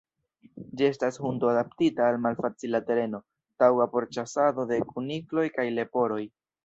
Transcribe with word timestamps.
Ĝi 0.79 0.85
estas 0.85 1.17
hundo 1.25 1.51
adaptita 1.51 2.07
al 2.13 2.17
malfacila 2.23 2.81
tereno, 2.87 3.19
taŭga 3.65 3.87
por 3.93 4.09
ĉasado 4.17 4.67
de 4.73 4.81
kunikloj 4.95 5.45
kaj 5.59 5.67
leporoj. 5.79 6.23